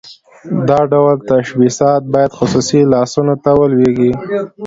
دا 0.69 0.79
ډول 0.91 1.15
تشبثات 1.29 2.03
باید 2.13 2.31
خصوصي 2.37 2.81
لاسونو 2.93 3.33
ته 3.43 3.51
ولویږي. 3.59 4.11